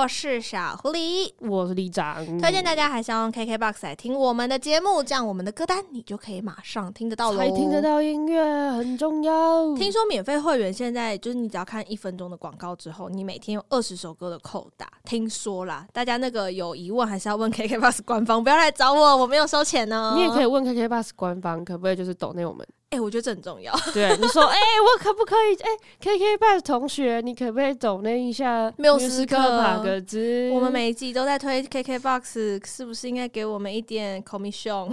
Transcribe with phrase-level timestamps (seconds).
[0.00, 7.38] 我是小狐狸，我是李长，推荐大家还是要用 KKBOX 来听我们的节目，这样我们的歌单你就可以马上听得到喽。
[7.38, 9.74] 才听得到音乐很重要。
[9.74, 14.88] 听说免费会员现在就是你只要看一分钟的广告之后，你每天有二十首歌的扣打。
[15.04, 20.14] 听说啦，大家那个有疑问还是要问 KKBOX 官方，不要来找我，我没有收钱呢。
[20.16, 22.66] 你也可以问 KKBOX 官方，可不可以就是抖内我们？
[22.90, 23.72] 哎、欸，我觉得这很重要。
[23.94, 25.54] 对，你说，哎、欸，我可不可以？
[25.62, 30.50] 哎、欸、，KKBOX 同学，你可不可以抖那一下缪斯克马格子？
[30.52, 34.92] 我们每一集都在推 KKBOX，是不是应该给我们一点 commission？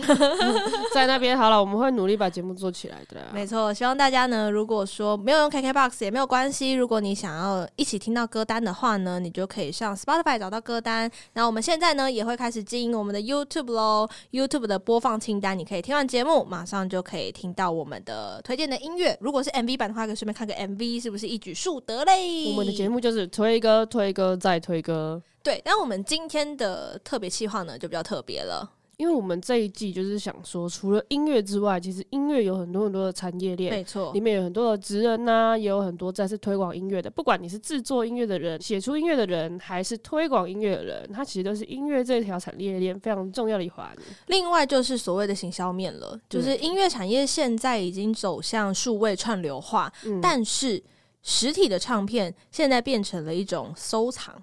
[0.94, 3.18] 在那边好了，我们会努力把节目做起来的。
[3.34, 11.10] 没错，希望大家呢，如果说没有用 KKBOX 也没有关系，如果你想要一起听到歌单的话呢，你就可以上 Spotify 找到歌单。
[11.34, 17.98] 然后我们现在呢，也会开始经营我们的 YouTube 喽，YouTube 的播放清单，你可以听完节目，马上就可以听到我们。
[17.98, 22.52] 我们的推荐的音乐，如果是 MV 版的话，可以顺便看个 MV，是不是一举数得嘞？
[22.52, 25.24] 我们的节目就是推歌、推歌再推歌。
[25.42, 28.70] 对，但我们今天的特别企划呢，就比较特别了。
[28.98, 37.08] 因为我们这一季就是想说，除了音乐之外，其实音乐有很多很多的产业链，没错，里面有很多的职人呐、啊，也有很多在是推广音乐的。
[37.08, 43.96] 不管你是制作音乐的人、写出音乐的人，还是推广音乐的人，它其实都是音乐这条产业链非常重要的一环。
[44.26, 50.84] 另外就是所谓的行销面了，就是音乐产业现在已经走向数位串流化，嗯、但是
[51.22, 54.42] 实体的唱片现在变成了一种收藏。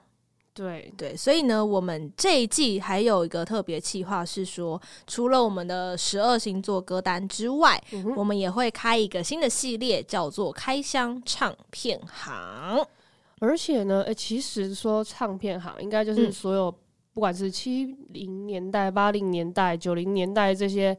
[0.54, 12.86] 对对，所以呢，我们这一季还有一个特别企划，是说除了我们的十二星座歌单之外，嗯、我们也会开一个新的系列，叫做“开箱唱片行”。
[13.40, 16.74] 而且呢，诶，其实说唱片行，应该就是所有、嗯、
[17.14, 20.96] 不管是七零年代、八零年代、九零年代这些，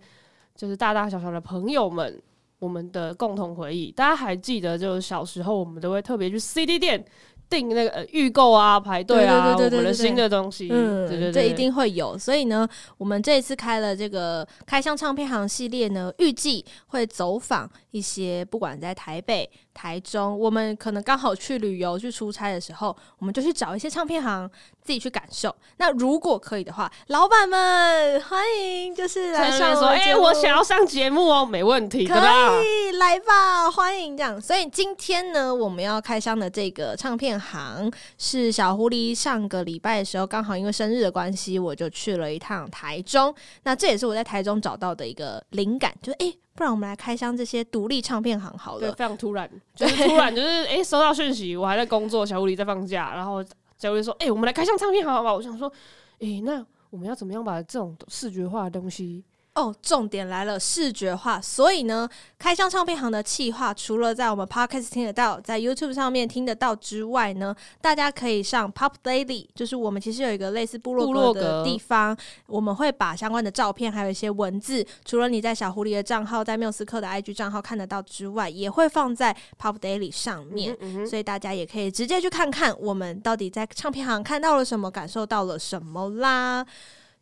[0.54, 2.22] 就是大大小小的朋友们，
[2.60, 3.90] 我们的共同回忆。
[3.90, 7.04] 大家还记得，就是小时候我们都会特别去 CD 店。
[7.50, 12.18] 订那个预购啊，排队啊，我们的新的东西，嗯，对对对，这一定会有。
[12.18, 12.68] 所以呢，
[12.98, 24.50] 我们这一次开了这个开箱唱片行系列呢，预计会走访一些，不管在台北、台中，我们可能刚好去旅游、去出差的时候，我们就去找一些唱片行。
[24.86, 25.56] 自己去感受。
[25.78, 34.40] 那如果可以的话，老板们欢迎，就是来上说，哎、欸，我想要上节目哦，没问题，可以来吧，欢迎这样。
[34.40, 39.16] 所以今天呢，我们要开箱的这个唱片行是小狐狸。
[39.16, 43.34] 上个礼拜的时候，刚好因为生日的关系，我就去了一趟台中。
[43.64, 48.80] 那这也是我在台中找到的一个灵感，就是哎、欸，不然我们来开箱这些独立唱片行好了。
[48.80, 53.44] 对，非常突然， 就是突然，就是哎、欸，收到讯息，我还在工作，小狐狸在放假，然后。
[53.78, 55.36] 小狐狸说：“哎、欸，我们来开箱唱片好不好？
[55.36, 55.68] 我想说，
[56.14, 59.22] 哎、欸，那我们要怎么样把这种视觉化的东西？”
[59.56, 61.40] 哦，重点来了，视觉化。
[61.40, 62.08] 所以呢，
[62.38, 72.16] 开箱唱片行的企划，除了在我们 Podcast 听得到，在 YouTube 上面听得到之外呢，大家可以上 Pop Daily，就是我们其实有一个类似部落格的地方，
[72.48, 86.66] 我们会把相关的照片还有一些文字，除了你在小狐狸的账号、在缪斯克的 IG 账号看得到之外，也会放在 Pop Daily 上面，嗯嗯，所以大家也可以直接去看看我们到底在唱片行看到了什么，感受到了什么啦。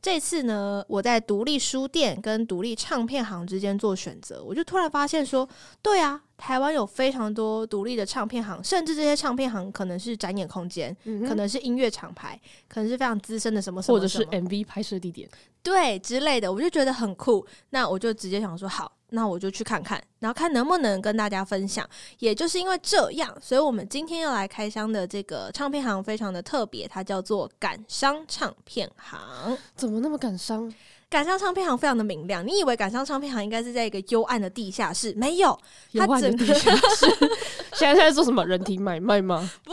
[0.03, 5.47] 这次呢，我在独立书店跟独立唱片行之间做选择，我就突然发现说，
[5.81, 12.37] 对啊，台湾有非常多独立的唱片行，甚至这些唱片行可能是展演空间，嗯、可能是音乐厂牌，
[12.67, 15.29] 可能是非常资深的什么什么，或者是 MV 拍摄地点，
[15.63, 17.47] 对之类的，我就觉得很酷。
[17.69, 18.91] 那我就直接想说，好。
[19.15, 21.87] 那我就去看看，然后看能不能跟大家分享。
[22.17, 29.57] 也就是因为这样，所以我们今天要来开箱的这个唱片行非常的特别，它叫做感伤唱片行。
[29.75, 30.73] 怎么那么感伤？
[31.13, 35.13] 感伤唱片行非常的明亮，你以为感伤唱片行应该是在一个幽暗的地下室？
[35.15, 35.55] 没有，
[35.91, 37.05] 幽暗的地下室。
[37.73, 38.43] 现在在做什么？
[38.43, 39.47] 人体买卖吗？
[39.63, 39.71] 不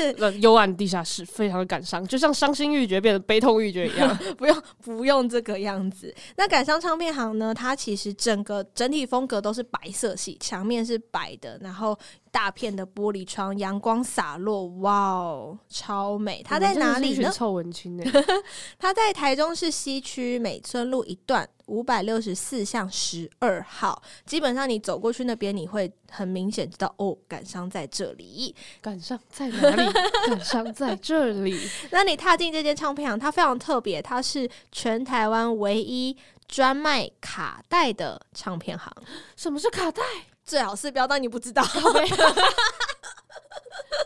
[0.00, 4.16] 是，那幽暗地下室非常的感伤，就像伤心欲绝变得悲痛欲绝一样。
[4.38, 6.14] 不用，不用这个样子。
[6.36, 7.52] 那感伤唱片行呢？
[7.52, 11.98] 它其实整个整体风格都是白色系，墙面是白的，然后。
[12.36, 16.42] 大片的玻璃窗，阳光洒落，哇哦，超美！
[16.44, 17.30] 它在哪里呢？
[17.32, 18.04] 臭文青呢？
[18.78, 24.02] 它在台中市西区美村路一段五百六十四巷十二号。
[24.26, 28.54] 基本上你走过去那边，你会很明显知道哦，感伤在这里。
[28.82, 29.92] 感伤在哪里？
[30.28, 31.58] 感伤在这里。
[31.90, 36.14] 那你踏进这间唱片行，它非常特别，它是全台湾唯一
[36.46, 38.92] 专卖卡带的唱片行。
[39.36, 40.02] 什么是卡带？
[40.46, 41.62] 最好是不要当你不知道。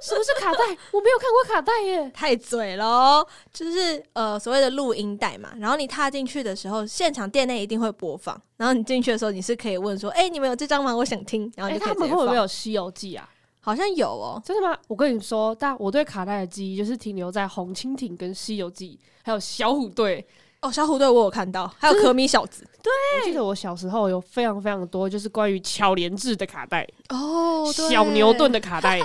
[0.03, 0.65] 什么是卡带？
[0.93, 3.25] 我没有看过卡带耶，太嘴了。
[3.53, 8.41] 就是呃所谓的录音带嘛，然后你踏进去的时候，现场店内一定会播放。
[8.57, 10.97] 然后你进去的时候，你是可以问说：“哎、欸，你们有这张吗？
[10.97, 13.29] 我想听。”然后你就可以、欸、他们会不会有《西游记》啊？
[13.61, 14.77] 好像有哦，真的吗？
[14.89, 20.27] 我跟你说，但我对卡带的记忆就是停留在红蜻蜓跟西游记，还有小虎队。
[20.63, 22.65] 哦，小虎队我有看到，还有可米小子。
[22.83, 29.01] 对，我记得我小时候有非常非常多，就是关于巧连智的卡带哦，小牛顿的卡带，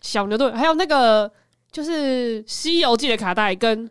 [0.00, 1.30] 小牛顿，还有那个
[1.72, 3.88] 就是西游记的卡带跟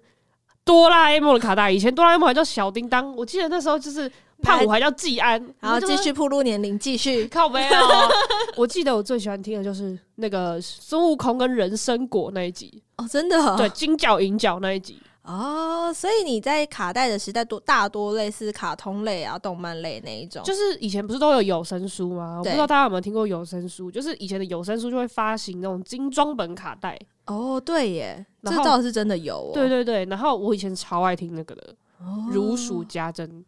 [0.64, 1.70] 哆啦 A 梦的卡带。
[1.72, 4.12] 以前哆啦 A 梦还叫小叮当，我记得那时候就是。
[4.42, 8.10] 胖虎还叫季安，然后继续铺露年龄，继续靠背哦。
[8.56, 14.98] 我记得我最喜欢听的就是那个孙悟空跟人参果那一集哦，真的、哦、对金角银角那一集
[15.34, 15.94] 哦。
[15.94, 22.38] 所以你在卡带的时代多大多类似卡通类啊、动漫类那一种，就是以前不是都有有声书吗？
[22.40, 27.60] 我不知道大家有没有听过有声书，就是以前的有声书就会发行那种精装本卡带哦。
[27.60, 29.52] 对耶，这倒是真的有、哦。
[29.54, 33.44] 对对对，然后我以前超爱听那个的，哦、如数家珍。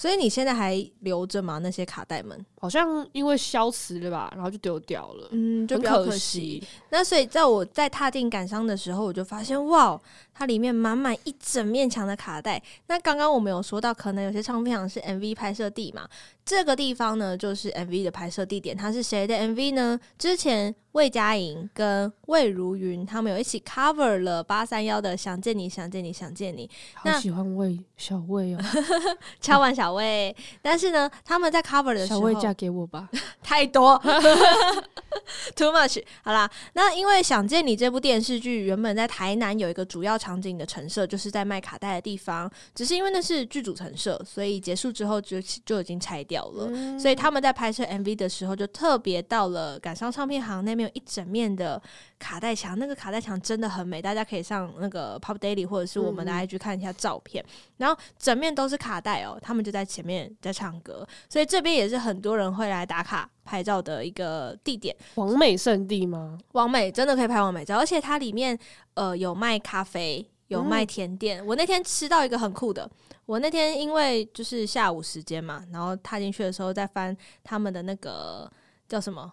[0.00, 1.58] 所以你现在还留着吗？
[1.58, 6.66] 那些卡带们好像因为消磁了吧，然后就丢掉了，嗯，就比较可惜。
[6.88, 10.00] 那所以在我在踏进感伤的时候，我就发现哇，
[10.32, 12.62] 它里面满满一整面墙的卡带。
[12.86, 16.08] 那刚刚我们有说到，可能有些唱片行是 MV 拍摄地嘛。
[16.50, 18.76] 这个地方呢，就是 MV 的拍摄地点。
[18.76, 20.00] 它是谁的 MV 呢？
[20.18, 26.68] 之前魏佳莹跟魏如云他们有一起 cover 了八三幺的《想见你想见你想见你》。
[27.12, 28.58] 好喜欢魏小魏哦，
[29.40, 30.34] 敲完小魏。
[30.60, 33.08] 但是呢，他们在 cover 的时候，小魏嫁给我吧，
[33.40, 33.96] 太多，
[35.54, 36.02] too much。
[36.24, 42.50] 好啦，那因为《想见你》这部电视剧原本在台南有一个主要场景的陈设，就是在卖卡带的地方。
[42.74, 46.39] 只是因为那是剧组陈设，所以结束之后就就已经拆掉。
[46.48, 51.80] 了，嗯、所以他们在拍摄 MV 的时候，就特别到了感伤唱片行那边有一整面的
[52.18, 57.44] 卡带墙，那个卡带墙真的很美，大家可以上那个 Pop Daily 或者是我们的 IG 看一下照片。
[57.44, 64.94] 嗯、然后整面都是卡带哦，他们就在前面在唱歌，所以这边也是很多人会来打卡拍照的一个地点。
[65.16, 66.38] 完美圣地吗？
[66.52, 68.58] 完美真的可以拍完美照，而且它里面
[68.94, 71.42] 呃有卖咖啡，有卖甜点。
[71.42, 72.88] 嗯、我那天吃到一个很酷的。
[73.26, 78.50] 我那天因为就是下午时间嘛，然后踏进去的时候在翻他们的那个
[78.88, 79.32] 叫什么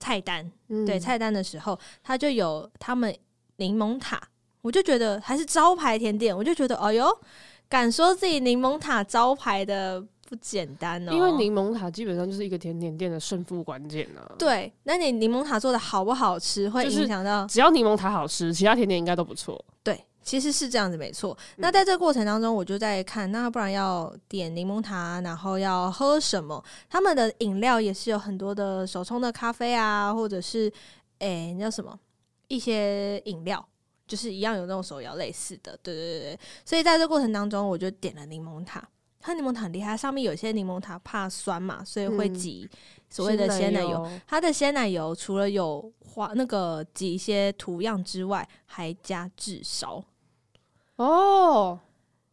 [0.00, 3.16] 菜单，嗯、对菜单的时候，他就有他们
[3.56, 4.20] 柠檬塔，
[4.62, 7.06] 我就觉得还是招牌甜点，我就觉得哎呦，
[7.68, 14.20] 敢说自己柠檬塔招牌的不简单哦，因为柠檬塔基本上就是一个甜点店的胜负关键呢。
[14.36, 19.64] 对，那你柠檬塔做的好不好吃，会影响到只要柠檬塔好吃，其他甜点应该都不错。
[19.84, 20.04] 对。
[20.24, 21.36] 其实是这样子，没错。
[21.56, 26.64] 那在这个过程当中，我就在看，那不然要点柠檬塔，然后要喝什么？
[26.88, 30.72] 他们的饮料也是有很多的手冲的咖啡啊，或者是
[31.18, 31.98] 诶，那叫什么
[32.48, 33.64] 一些饮料，
[34.06, 35.78] 就是一样有那种手摇类似的。
[35.82, 36.40] 对对对对。
[36.64, 38.82] 所以在这个过程当中，我就点了柠檬塔。
[39.20, 42.68] 它柠檬塔很厉害，上面有些柠檬塔怕酸嘛，所以会挤
[43.08, 44.02] 所谓的鲜奶油。
[44.06, 50.04] 嗯、它的鲜奶油除了有画那个挤一些图样之外，还加炙烧。
[50.96, 51.80] 哦，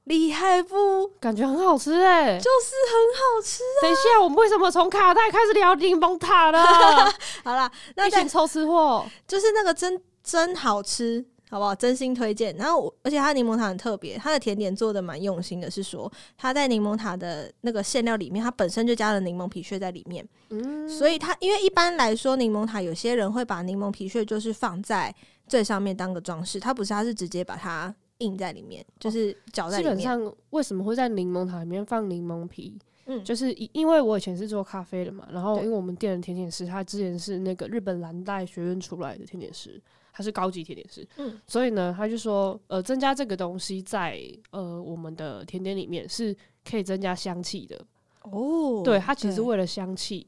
[0.04, 1.08] 厉害不？
[1.20, 3.82] 感觉很好吃哎、欸，就是很好吃啊！
[3.82, 6.64] 等一下，我们为什么从卡带开始聊柠檬塔呢？
[7.44, 11.74] 好啦，那一群臭吃货，就是那个真真好吃，好不好？
[11.74, 12.56] 真心推荐。
[12.56, 20.28] 然后，而且它柠檬塔很特别，它的甜点做的蛮用心的，是说它在柠檬塔的那个馅料里面，它本身就加了柠檬皮屑在里面。
[20.50, 25.14] 嗯，所以它因为一般来说柠檬塔有些人会把柠檬皮屑就是放在
[25.48, 27.94] 最上面当个装饰，它不是，它是直接把它。
[28.22, 29.98] 印在里面，就是搅在里面。
[29.98, 32.78] 基本上为什么会在柠檬塔里面放柠檬皮？
[33.08, 39.82] 嗯，就是因为我以前是做咖啡的嘛，然后因为我们店的甜点师他之前是那个日本蓝带学院出来的甜点师，
[40.14, 47.84] 他是高级甜点师，嗯，所以呢，他就说，呃，增加这个东西在呃我们的甜点里面是可以增加香气的。
[48.22, 50.28] 哦，对，它其实为了香气，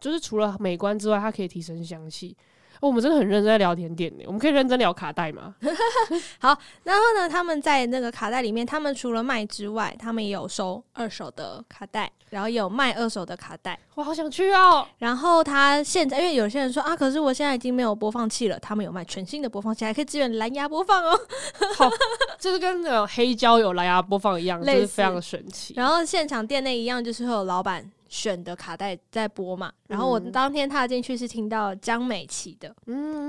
[0.00, 2.36] 就是除了美观之外，它可以提升香气。
[2.80, 5.54] 哦、我们真的很认真在聊甜点呢，我们可以认真聊卡带吗？
[6.38, 13.78] 好，然后呢，他们在那个卡带里面，他们除了卖之外，他们也有收二手的卡带，然后有卖二手的卡带。
[13.94, 14.86] 我好想去哦！
[14.98, 21.18] 然后他现在，因为有些人说啊，可是我现在已经没有播放器了，他们有卖全新的播放器，还可以支援蓝牙播放哦。
[21.76, 21.90] 好，
[22.38, 25.74] 就是跟那种黑胶有蓝牙播放一样，就是非常的神奇。
[25.76, 27.84] 然后现场店内一样，就是会有老板。
[28.08, 32.74] 选的卡带在播嘛，然后我当天踏进去是听到江美琪的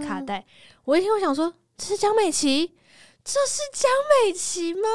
[0.06, 0.46] 卡带，嗯、
[0.86, 2.74] 我一听我想说，这是江美琪，
[3.24, 4.88] 这是江美琪吗？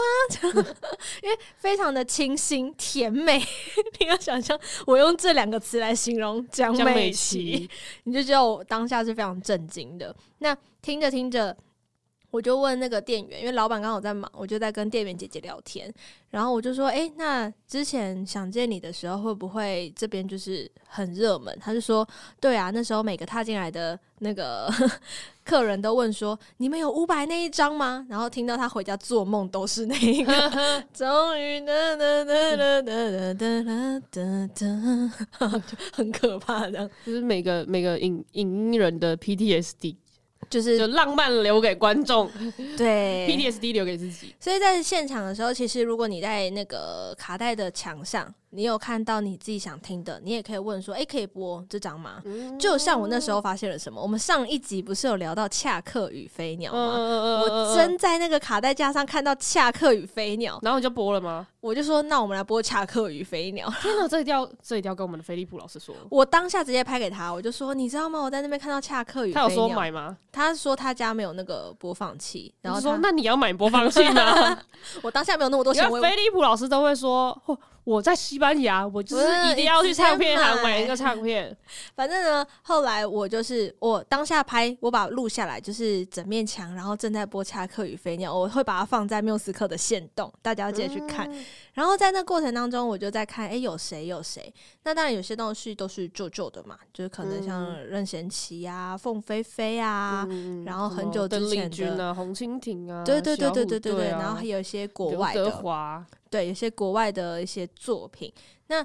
[1.23, 3.39] 因为非常的清新甜美，
[4.01, 7.71] 你要想象我用这两个词来形容江美琪，美
[8.05, 10.15] 你就知道我当下是非常震惊的。
[10.39, 11.57] 那听着听着。
[12.35, 15.89] 我就问那个店员，因为老板刚好在忙，我就在跟店员姐姐聊天。
[16.31, 22.05] 然后我就说：“哎，那之前想见你的时候，会不会这边就是很热门？”他就说
[22.43, 24.69] ：“对啊，那时候每个踏进来的那个
[25.47, 30.33] 客人都问说：‘你们有五百那一张吗？’然后听到他回家做梦都是那一个。
[30.93, 34.49] 终于哒哒哒哒哒哒哒哒，
[35.71, 39.95] 就很可怕的，就是每个每个影影音人的 PTSD。”
[40.55, 42.31] 就是就浪漫留给观众，
[42.79, 44.35] 对，PTSD 留给自己。
[44.39, 48.33] 所以在现场的时候，其实如果你在那个卡带的墙上。
[48.57, 56.95] 你有看到你自己想听的，你也可以问说：“哎、欸，可以播这张吗？”嗯、就像我那时候发现了什么，我们上一集不是有聊到《恰克与飞鸟》吗？
[56.97, 61.49] 嗯、我真在那个卡带架上看到《恰克与飞鸟》，然后你就播了吗？
[61.65, 65.95] 我就说：“那我们来播《恰克与飞鸟》。”天哪，这一定要这一定要跟我们的飞利浦老师说。
[66.11, 68.21] 我当下直接拍给他，我就说：“你知道吗？
[68.21, 70.15] 我在那边看到《恰克与飞鸟》。”他有说买吗？
[70.31, 74.59] 他说他家没有那个播放器，然后说：“那你要买播放器吗？
[75.01, 75.91] ”我当下没有那么多钱。
[76.03, 77.41] 飞利浦老师都会说。
[77.85, 81.55] 我在西班牙，我就是一定要去唱片行买一个唱片。
[81.95, 91.31] 反正呢，后来我就是我当下拍，我把录下来，就是整面墙，然后正在播《恰克与飞鸟》，我会把它放在缪斯克的线动，大家要记得去看。
[91.31, 91.45] 嗯、
[91.75, 94.53] 然后在那过程当中，我就在看，哎、欸，有谁有谁？
[94.83, 105.63] 那当然有些东西都是旧旧的嘛，就是可能像任贤齐啊、凤飞飞啊，嗯、然后很久之前的啊、红蜻蜓啊，对对对对对对对，然后还有一些国外的。
[106.31, 108.33] 对，有些国外的一些作品，
[108.67, 108.85] 那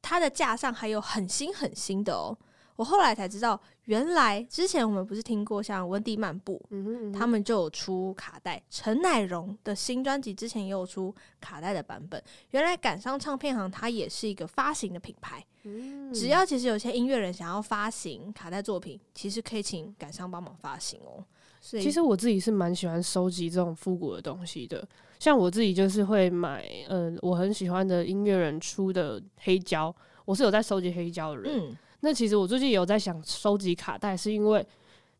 [0.00, 2.36] 它的架上还有很新很新的哦。
[2.76, 8.62] 我后来才知道，原来之前我们不是听过像温蒂漫步，嗯哼嗯哼他们就有出卡带。
[8.70, 12.22] 陈乃荣的新专辑之前也有出卡带的版本。
[12.50, 15.44] 原来感伤唱片行它也是一个发行的品牌。
[15.64, 21.24] 嗯，只要其实有些音乐人想要发行卡带作品，其实可以请感伤帮忙发行哦。
[21.60, 24.86] 所以其实我自己是蛮喜欢收集这种复古的东西的。
[25.18, 29.94] 像我自己就是会买，嗯、呃，我很喜欢的音乐人出的黑胶，
[30.26, 31.50] 我是有在收集黑胶的人。
[31.54, 34.64] 嗯、那其实我最近有在想收集卡带，是因为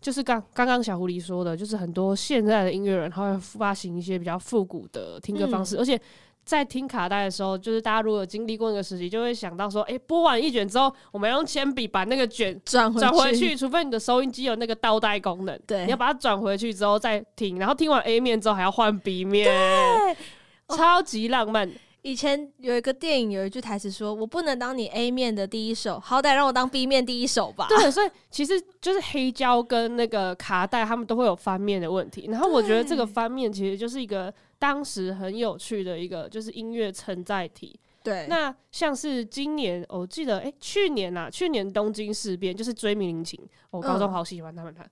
[0.01, 6.01] 就是刚刚刚小狐狸说的，就是很多现在的音乐人他会发行一些比较复古的听歌方式，嗯、而且。
[6.45, 21.67] 在听卡带的时候，就是大家如果有经历过那个时期，就会想到说，哎、欸，播完一卷之后，我们要用铅笔把那个卷转 转回，回去，除非你的收音机有那个倒带功能，对，你要把它转回去之后再听，然后听完 A 面之后还要换 B 面，对，超级浪漫。
[22.05, 32.29] 以前有一个电影有一句台词说：“我不能当你 A 面的第一手，好歹让我当 B 面第一手吧。”对，所以其实就是黑胶跟那个卡带，他们都会有翻面的问题。
[32.31, 34.33] 然后我觉得这个翻面其实就是一个。
[34.57, 38.27] 当时很有趣的一个就是音乐承载体，对。
[38.31, 43.39] 那像是今年，我记得，哎、欸，去年啊，去年东京事变就是追名林琴，
[43.71, 44.91] 我高中好喜欢他们，他、嗯、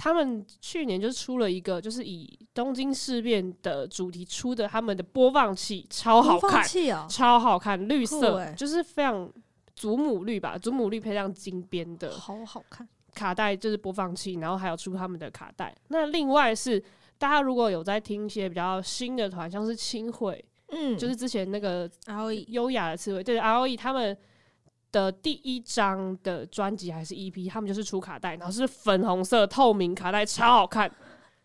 [0.00, 9.30] 他们去年就出了一个，就是以东京事变的主题出的他们的播放器，超好看，喔、超好看，绿色，欸、就是非常
[9.76, 12.88] 祖母绿吧，祖母绿配上金边的，好好看。
[13.14, 15.76] 卡带就是播放器，然后还有出他们的卡带。
[15.88, 16.82] 那另外是。
[17.20, 24.16] 大家如果有在听一些比较新的团，像是轻轨，嗯，就是之前那个 ROE 优雅的刺猬，对 ROE 他们
[24.92, 30.90] 的第一张的专辑还是 EP，他们就是出卡带，然后是粉红色透明卡带，超好看。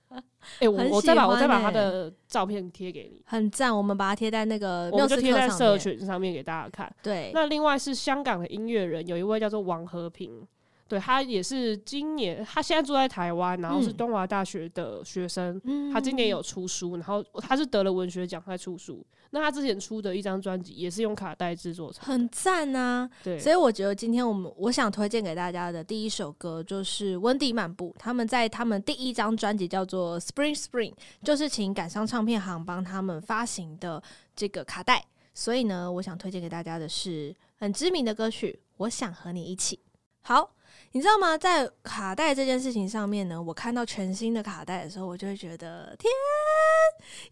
[0.10, 0.22] 哎、
[0.62, 3.76] 欸，我我再把我再把他的照片贴给你，很赞。
[3.76, 6.94] 我们把它贴在那个，我们就贴在社群上面给大家看。
[7.02, 10.48] 对，那另外是香港的音乐人，有一位叫做王和平。
[10.88, 15.60] 对，他也是今年，他现在住在台湾，然后是东华大学的学生。
[15.64, 19.04] 嗯、他今年有出书，然后他是得了文学奖才出书。
[19.32, 23.10] 那他之前出的一张专辑也是用卡带制作成，很赞啊！
[23.24, 27.94] 对，所以我觉得今天我们我想推荐给大家的第一首歌就是温蒂漫步。
[27.98, 30.92] 他们在他们第一张专辑叫做《Spring Spring》，
[31.24, 34.02] 就是请感伤唱片行帮他们发行的
[34.36, 35.04] 这个卡带。
[35.34, 39.76] 所以呢，我想推荐给大家的是很知名的歌曲《我想和你一起》。
[40.22, 40.52] 好。
[40.96, 41.38] 你知道吗？
[41.38, 46.10] 在卡带这件事情上面呢，我看到全新的卡带的时候，我就会觉得天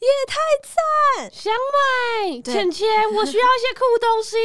[0.01, 0.35] 也太
[1.21, 4.35] 赞，想买钱钱，我需要一些酷东西。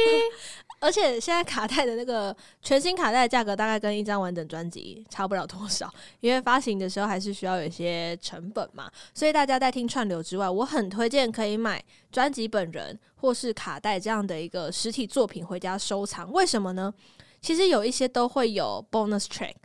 [0.79, 8.89] 而且现在卡带的那个全新卡带的价格大概跟一张完整专辑差不了多少，因为发行的时候还是需要有一些成本嘛。
[9.13, 16.31] 所以大家在听串流之外，我很推荐可以买专辑本人或是卡带这样的一个实体作品回家收藏。
[16.31, 16.93] 为什么呢？
[17.41, 19.55] 其实有一些都会有 bonus track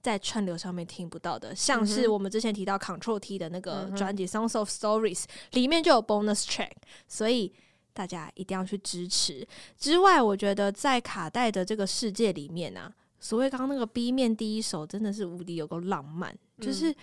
[0.00, 6.72] 在串流上面听不到的，像是我们之前提到 Control T 的那个专辑 Songs of Stories 里面就有 bonus track，
[7.06, 7.52] 所以
[7.92, 9.46] 大家一定要去支持。
[9.78, 16.94] 之外，我觉得在卡带的这个世界里面啊，所谓刚刚那个 B 面第一首真的是无敌有够浪漫，就是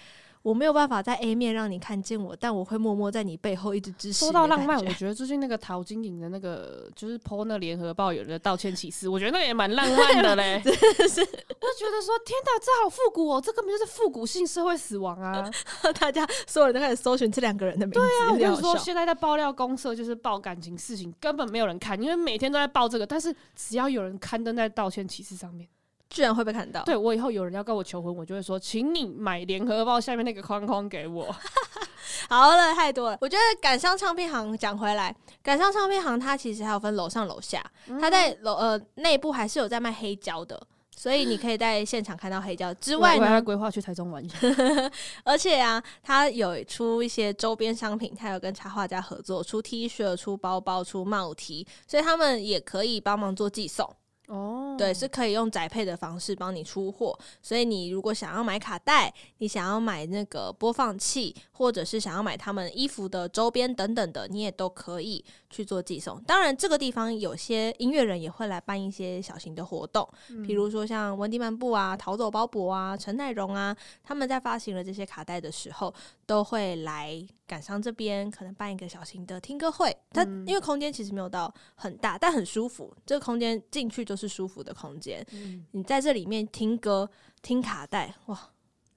[0.41, 4.19] 我没有办法在 A 面让你看见我，但我会默默在你背后一直支持。
[4.19, 10.61] 说到浪漫，我觉得最近那个陶晶莹的那个就是 PO 那联合报有人的道歉启事，我觉得那个也蛮浪漫的嘞。
[10.63, 15.49] 是，是，我就觉得说天哪，这好复古哦，这根本就是复古性社会死亡啊！
[15.99, 17.99] 大家所有人都开始搜寻这两个人的名字。
[17.99, 25.67] 对啊，我跟你说，现在在爆料公社就是爆感情事情，根本没有人看，因为每天都在爆这个，但是只要有人刊登在道歉启事上面。
[26.09, 26.83] 居然会被看到！
[26.83, 31.35] 对，我以后有人要跟我求婚，我就会说，请你买联合报下面那个框框给我。
[32.27, 33.17] 好了，太多了。
[33.21, 37.63] 我觉得感伤唱片行讲回来，感伤唱片行它其实还有分楼上楼下，
[38.01, 40.59] 它在楼呃内部还是有在卖黑胶的，
[40.95, 44.37] 所以你可以在现场看到黑胶之外呢，我还规划去台中玩一下。
[45.23, 53.87] 而且啊，它有出一些周边商品，它有跟插画家合作，出 T 恤、出包包、出帽 T，所以他们也可以帮忙做寄送。
[54.29, 66.21] 哦，对，是可以用宅配的方式帮你出货，所以你如果想要买卡带，你想要买那个播放器，或者是想要买他们衣服的周边等等的，你也都可以去做寄送。
[66.27, 75.91] 当然，这个地方有些音乐人也会来办一些小型的活动，嗯、比如说像温蒂漫步啊、逃走鲍勃啊、陈乃荣啊，他们在发行了这些卡带的时候，
[76.27, 77.19] 都会来
[77.49, 79.93] 感伤这边，可能办一个小型的听歌会。
[80.11, 85.25] 它因为空间其实没有到很大，但很舒服，这个空间进去就是舒服的空间。
[85.31, 87.09] 嗯、你在这里面听歌、
[87.41, 88.39] 听卡带，哇，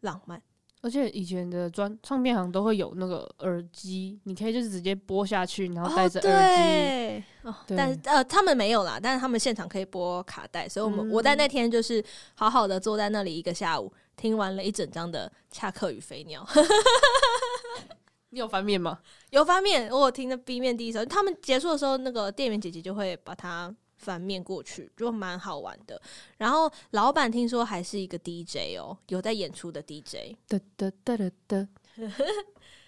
[0.01, 0.43] 浪漫！
[0.83, 7.25] 而且以前的专唱片行都会有那个耳机，你可以就是直接播下去，然后戴着耳机。
[7.43, 12.05] 哦，对，但是呃，他们没有啦，但是他们现场可以播卡带，所以我们、嗯、我在那天就是
[12.35, 13.93] 好好的坐在那里一个下午。
[14.15, 16.45] 听完了一整张的《恰克与飞鸟》，
[18.33, 18.99] 你有翻面吗？
[19.29, 21.05] 有翻面，我有听的 B 面第一首。
[21.05, 26.01] 他们结束的时候，那个店员姐姐就会把它翻面过去，就蛮好玩的。
[26.39, 30.35] 然后老板听说还是一个 DJ 哦，有在演出的 DJ。
[30.49, 31.69] 哒哒哒哒哒，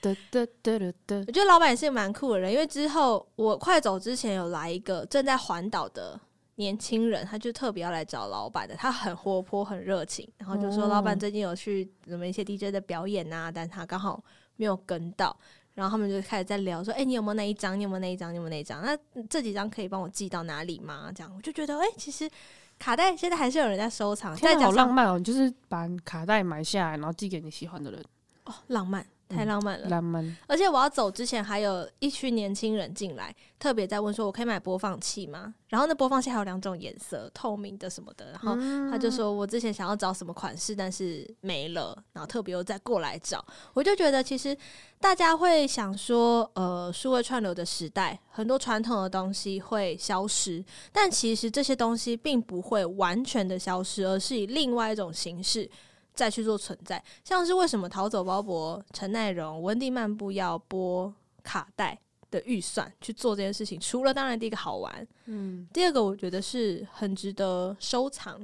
[0.00, 1.16] 哒哒哒哒哒。
[1.26, 6.18] 我觉得老板也是蛮酷的人，因为之后我快走之前有来一个正在环岛的。
[6.56, 14.22] 年轻人，他就特别要来找老板的，他很活泼，很热情，然后就说老板最近有去什么一些 DJ 的表演啊，但他刚好
[14.56, 15.36] 没有跟到，
[15.74, 17.78] 然后他们就开始在聊，说，哎、欸，你有没有那一张？
[17.78, 18.32] 你有没有那一张？
[18.32, 18.84] 你有没有那一张？
[18.84, 18.96] 那
[19.28, 21.10] 这几张可以帮我寄到哪里吗？
[21.14, 22.30] 这样我就觉得，哎、欸，其实
[22.78, 28.04] 卡带现在还是有人在收藏，现在好浪漫哦，你就是把卡带买下来，然后寄给你喜欢的人，
[28.44, 29.04] 哦，浪漫。
[29.28, 30.36] 太浪漫了，浪漫。
[30.46, 38.26] 而且我要走之前，还有一群年轻人进来，特别在问说：“我可以买播放器吗？”然后那播放器还有两种颜色，透明的什么的。
[38.30, 38.54] 然后
[38.90, 43.44] 他就说：“我之前想要找什么款式，但是没了。”然后特别又再过来找。
[43.72, 44.56] 我就觉得，其实
[45.00, 55.68] 大家会想说：“呃，数位串流的时代，很多传统的东西会消失，但其实这些东西并不会完全的消失，而是以另外一种形式。”
[56.14, 61.98] 再去做存在，像是为什么逃走鲍勃、陈奈荣、温蒂漫步要播卡带
[62.30, 63.80] 的预算去做这件事情？
[63.80, 68.40] 除了当然第一个好玩，嗯，第二个我觉得是很值得收藏，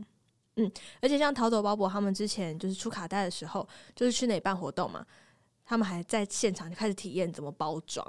[0.57, 5.07] 嗯，而且像逃走鲍勃他们之前就是出卡带的时候，就是去哪里办活动嘛，
[5.65, 8.05] 他们还在现场就开始体验怎么包装，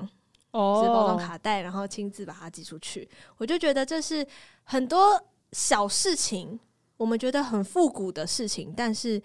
[0.50, 4.26] 哦，包装卡带，然后亲自把它寄出去，我就觉得这是
[4.64, 6.60] 很多小事情，
[6.98, 9.22] 我们觉得很复古的事情，但是。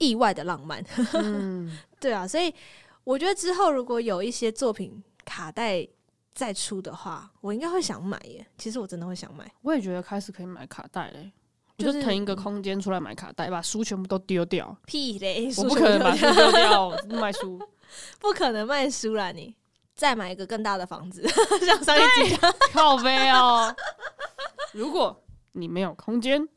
[0.00, 2.52] 意外的浪漫，嗯， 对啊，所以
[3.04, 5.86] 我觉得之后如果有一些作品卡带
[6.34, 8.44] 再出的话，我应该会想买耶。
[8.56, 11.30] 其实我真的会想买，我也觉得开始可以买卡带嘞，
[11.76, 14.74] 就是、腾一个空间出来买卡带，把书全部都丢掉。
[14.86, 17.60] 屁嘞，我不可能把书丢掉，卖书
[18.18, 19.30] 不可能卖书啦。
[19.32, 19.54] 你
[19.94, 21.28] 再买一个更大的房子，
[21.66, 22.36] 像上一集
[22.72, 23.76] 靠背哦。
[24.72, 26.48] 如果你没有空间。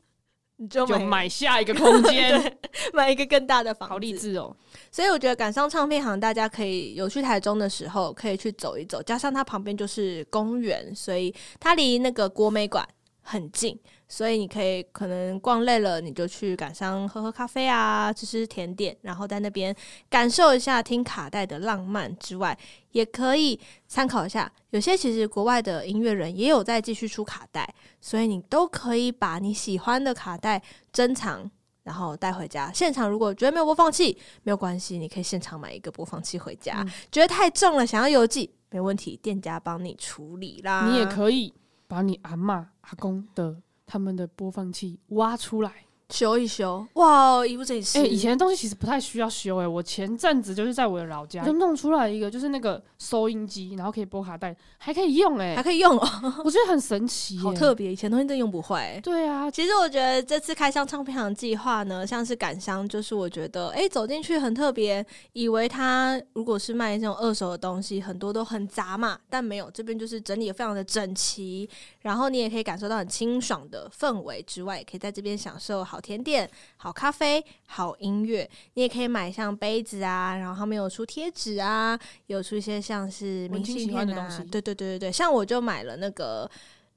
[0.56, 2.58] 你就买，就买下一个空间，
[2.94, 4.56] 买一个更大的房子，好励志哦！
[4.90, 9.02] 所以我觉得赶上唱片行，大家可以有去台中的时候，可以去走一走。
[9.02, 12.86] 加上它旁边就是公园，所以它离那个国美馆
[13.22, 13.78] 很近。
[14.06, 19.74] 所以你可以可能逛累了，你就去感伤喝喝咖啡啊，吃吃甜点，然后在那边
[20.08, 22.56] 感受一下听卡带的浪漫之外，
[22.92, 24.50] 也可以参考一下。
[24.70, 27.68] 有些其实国外的音乐人也有在继续出卡带，
[28.00, 30.62] 所以你都可以把你喜欢的卡带
[30.92, 31.50] 珍藏，
[31.84, 32.70] 然后带回家。
[32.72, 36.82] 现场如果觉得没有播放器，没有关系，你可以现场买一个播放器回家。
[36.84, 40.88] 嗯、觉得太重了，想要邮寄，没问题，店家帮你处理啦。
[40.88, 41.54] 你也可以
[41.86, 43.56] 把你阿嬷、阿公的。
[43.86, 47.98] 他们的播放器挖出来，修一修，哇，衣服整理师。
[47.98, 49.64] 哎、欸，以前的东西其实不太需要修、欸。
[49.64, 56.08] 哎，我前阵子就是在我的老家就弄出来一个，就是那个收音机，然后可以播卡带，还可以用、欸，哎，还可以用哦，
[56.44, 57.92] 我觉得很神奇、欸，好特别。
[57.92, 59.00] 以前东西真用不坏、欸。
[59.00, 71.68] 对啊，其实我觉得这次开箱唱片行计划呢，像是感伤，就是我觉得，哎、欸，走进去很特别，以为它如果是卖这种二手的东西，很多都很杂嘛，但没有，这边就是整理的非常的整齐，
[72.00, 76.48] 然后你也可以感受到很清爽的氛围之外，也可以在这边享受好甜点。
[76.76, 84.42] 好咖啡，好音乐，你也可以买像杯子啊，然后他们有出贴纸啊，有出一些像是明信片的东西。
[84.44, 86.50] 对对对对对，像我就买了那个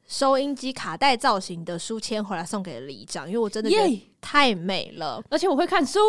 [0.07, 5.99] 收音机卡带造型的书签回来送给了里长，因为我真的觉得太美了，而且我会看书。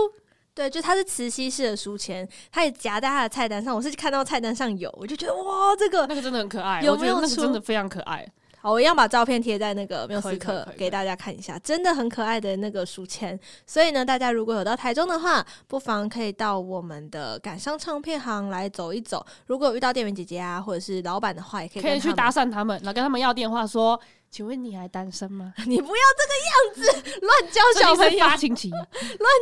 [0.54, 3.72] 对，就它是磁吸式的书签，它也夹在它的菜单上。
[3.72, 7.20] 我是看到菜单上有，我就觉得哇，这个那个真的很可爱，有没有？
[7.20, 8.28] 那个真的非常可爱。
[8.68, 13.40] 好，我一样把照片贴在那个缪斯客给大家看一下，真的很可爱的那个书签。
[13.66, 19.24] 所以呢，大家如果有到台中的话，不妨可以到我们的感伤唱片行来走一走。
[19.46, 23.98] 如果遇到店员姐姐啊，或者是老板的话，也可以可以去搭讪他们，然后跟他们要电话说。
[24.30, 25.52] 请问你还单身吗？
[25.66, 28.84] 你不要这个样子，乱教小朋友，发情期，乱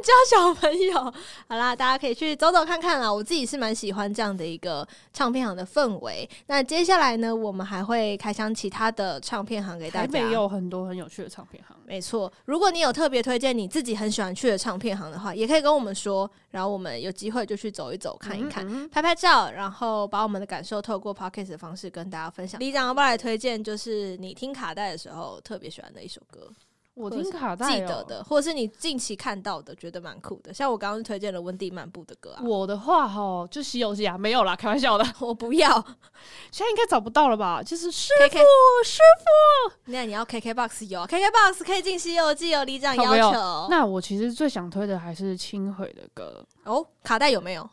[0.03, 0.94] 教小朋友。
[1.49, 3.12] 好啦，大家可以去走走看看啦。
[3.12, 6.29] 我自己是蛮喜欢这样的一个唱片行的氛围。
[6.46, 10.07] 那接下来呢，我们还会开箱其他的唱片行给大家。
[10.07, 12.33] 台北有很多很有趣的唱片行，没错。
[12.44, 22.61] 如果你有特别推荐你自己很喜欢去的唱片行的话，也可以跟我们说，然后我们有机会就去走一走，看一看，嗯嗯拍拍照，然后把我们的感受透过 Podcast 的方式跟大家分享。
[22.61, 23.62] 李长要不要来推荐？
[23.62, 26.48] 就是你听卡带的时候特别喜欢的一首歌，
[26.92, 32.42] 我听卡带记得的，或者是你近期看到的觉得蛮酷的，像我刚刚推荐了温蒂漫步的歌啊。
[32.44, 35.68] 我的话哈，就《西游记》啊，没有啦，开玩笑的， 我不要，
[36.52, 37.62] 现在应该找不到了吧？
[37.62, 38.36] 就是师傅，
[38.84, 43.68] 师傅，那你要 KKBOX 有，KKBOX 可以进《西游记》哦，里长要求。
[43.70, 47.68] 那我其实最想推的还是轻轨的歌哦，卡带有没有？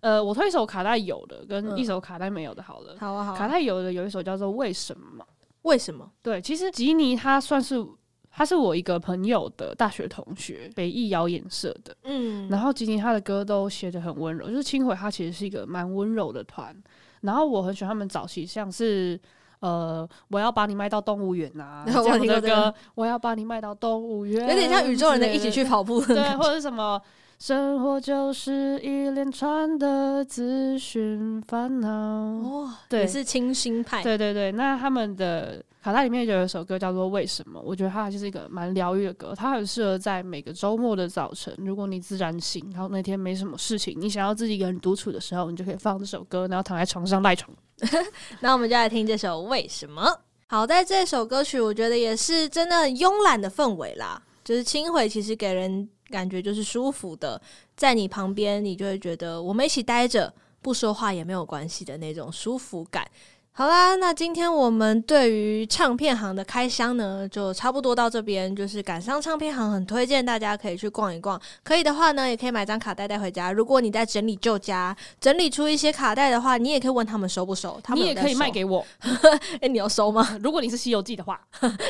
[0.00, 5.22] 呃，我推一首卡带有的，跟一首卡带没有的，好了，好啊，好，卡带有的有一首叫做《为什么》。
[5.62, 6.10] 为什么？
[6.22, 7.84] 对，其实吉尼他算是
[8.30, 11.94] 他是我一个朋友的大学同学，北艺谣演社的。
[12.04, 16.74] 嗯，然后吉尼他的歌都写的很温柔，就是轻回他其实是一个蛮温柔的团。
[17.22, 19.20] 然后我很喜欢他们早期，像是
[19.60, 27.00] 呃，我要把你卖到动物园啊 这样的歌，我要把你卖到动物园，有点像宇宙人的一起去跑步，对，或者是什么。
[27.40, 31.88] 生活就是一连串的资讯烦恼。
[31.88, 34.02] 哦，对，也是清新派。
[34.02, 47.50] 对对对，那他们的卡带里面就有一首歌叫做《为什么》，我觉得它就是一个蛮疗愈的歌，它很适合在每个周末的早晨，如果你自然醒，然后那天没什么事情，你想要自己一个人独处的时候，你就可以放这首歌，然后躺在床上赖床。
[48.40, 50.02] 那我们就来听这首《为什么》。
[50.46, 55.88] 好，在这首歌曲，我觉得也是真的很慵懒的氛围啦，就是轻回其实给人。
[56.10, 57.40] 感觉就是舒服的，
[57.76, 63.08] 在你旁边，你就会觉得我们一起待着，不说话也没有关系的那种舒服感。
[63.52, 68.54] 好啦，那今天我们对于唱片行的开箱呢，就差不多到这边。
[68.56, 73.52] 就是感伤唱片行很推荐大家可以去逛一逛，可以的话呢，也可以买张卡带带回家。
[73.52, 78.86] 如果你在整理旧家，整理出一些卡带的话，你也可以问他们收不收，他们你也可以卖给我。
[79.02, 80.26] 哎、欸，你要收吗？
[80.42, 81.38] 如果你是《西游记》的话，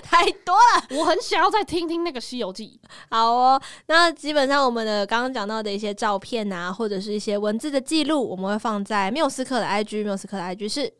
[0.02, 2.80] 太多了，我很想要再听听那个《西游记》。
[3.10, 10.92] 好哦，那基本上我们的刚刚讲到的一些照片啊，或者是一些文字的记录，我们会放在缪斯克的 IG，缪斯克的 IG 是。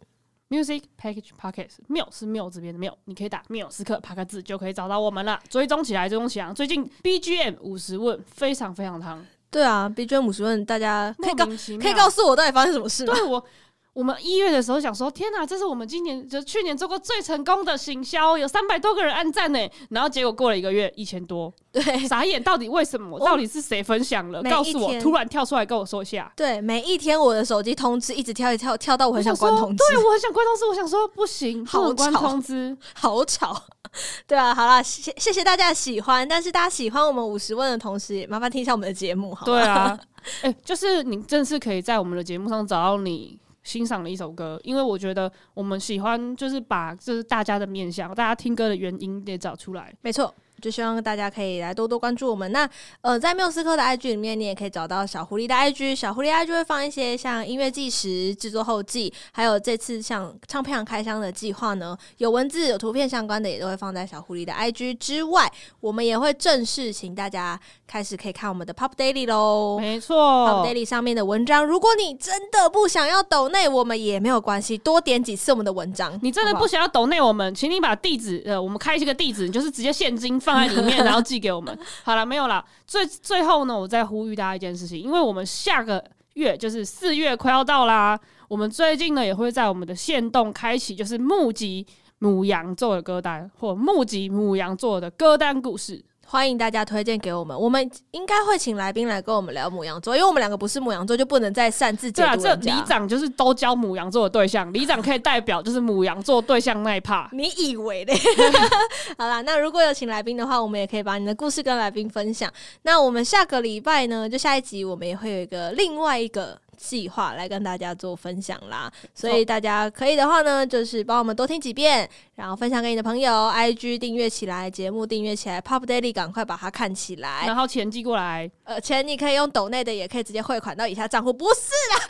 [0.50, 5.40] Music Package Podcast，缪是缪这边的缪，你可以打缪时刻八个字就可以找到我们了。
[5.48, 6.52] 追踪起来，追踪起来。
[6.52, 9.24] 最近 BGM 五十问非常非常长。
[9.48, 13.14] 对啊，BGM 五十问，大家可以告可以告诉我到底发生什么事吗？
[13.14, 13.44] 对我。
[13.92, 19.59] 我们一月的时候想说，天哪，这是我们今年就去年做过最成功的行销，有三百多个人按赞呢。
[19.90, 23.18] 然后结果过了一个月，一千多，对，傻眼，到底为什么？
[23.18, 24.40] 到底是谁分享了？
[24.44, 26.33] 告诉我，突然跳出来跟我说一下。
[26.37, 29.79] 对，每一天我的手机通知一直跳一跳，跳到我很想关通知。
[29.88, 33.61] 对，我很想关通知，我想说不行，好关通知，好吵。
[34.29, 39.53] 对啊，好啦，谢谢谢大家的喜欢，但是大家喜欢我们五十问的同时，也麻烦听一下我们的节目，好吗？
[39.53, 39.98] 对啊，
[40.42, 43.37] 哎、欸，就是你正式可以在我们的节目上找到你。
[43.70, 49.94] 欣赏的一首歌，因为我觉得我们喜欢，就是把就是大家的面相，大家听歌的原因得找出来。
[50.02, 50.35] 没错。
[50.61, 52.51] 就希望大家可以来多多关注我们。
[52.53, 52.68] 那
[53.01, 55.96] 呃，在缪斯科的 IG 里面，你也可以找到小狐狸的 IG。
[55.96, 65.51] 小狐狸 IG 会放一些像音乐纪实、制作后记，还有这次像唱片行开箱的计划呢，有文字、有图片相关的，也都会放在小狐狸的 IG 之外。
[65.81, 69.79] 我们也会正式请大家开始可以看我们的 Pop Daily 喽。
[69.79, 76.18] 没错，Pop Daily 上面的文章，如果你真的不想要抖内，我们也没有关系，多点几次我们的文章。
[76.23, 80.49] 你真的不想要抖内我们，请你把地址呃，我们开一个地址，你就是直接现金发。
[80.52, 81.76] 放在里面，然后寄给我们。
[82.04, 82.64] 好了，没有了。
[82.86, 86.02] 最最后呢，我再呼吁大家一件事情，因为我们下个
[86.34, 91.86] 月就是四月快要到啦，我们最近呢也会在我们的线动开启，就是募集
[92.18, 96.04] 母羊座的歌单，或募集母羊座的歌单故事。
[96.30, 102.40] 欢迎大家推荐给我们，我们应该会请来宾来跟我们聊母羊座，因为我们两个不是母羊座，就不能再擅自解读。
[102.40, 107.28] 对啊，这里长就是都教母羊座的对象，里长可以代表就是母羊座对象那一趴。
[107.32, 108.14] 你以为嘞？
[109.18, 112.48] 好啦，那如果有请来宾的话，我们也可以把你的故事跟来宾分享。
[112.82, 116.56] 那我们下个礼拜呢，就下一集我们也会有一个另外一个。
[116.80, 132.08] 计划来跟大家做分享啦，所以大家可以的话呢，就是帮我们多听几遍，然后分享给你的朋友，IG 订阅起来，节目订阅起来，Pop Daily 赶快把它看起来，然后钱寄过来，呃，钱你可以用抖内的，也可以直接汇款到以下账户，不是啦，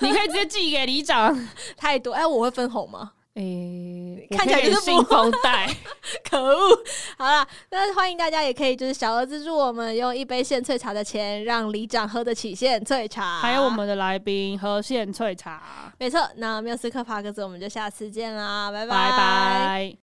[0.00, 1.36] 你可以直接寄给里长，
[1.76, 3.12] 太多，哎，我会分红吗？
[3.36, 5.68] 诶、欸，看起来就是信封袋，
[6.28, 6.82] 可恶！
[7.18, 15.92] 好了，那欢迎大家也可以就是小额资助我们，用一杯现萃茶的钱，让里长喝得起现萃茶，还有我们的来宾喝现萃茶。
[15.98, 19.10] 没错，那缪斯克帕克斯，我们就下次见啦，拜拜。
[19.10, 19.94] 拜拜。